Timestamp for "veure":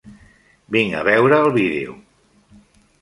1.07-1.41